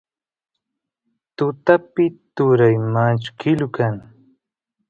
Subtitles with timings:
[1.35, 2.05] tutapi
[2.35, 3.95] turay manchkilu kan